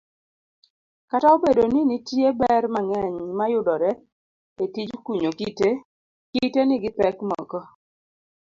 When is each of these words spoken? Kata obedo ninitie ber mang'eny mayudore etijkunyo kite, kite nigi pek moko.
Kata 1.09 1.27
obedo 1.35 1.63
ninitie 1.73 2.29
ber 2.39 2.63
mang'eny 2.73 3.17
mayudore 3.37 3.91
etijkunyo 4.63 5.29
kite, 5.39 5.69
kite 6.31 6.61
nigi 6.65 6.89
pek 6.99 7.17
moko. 7.29 7.59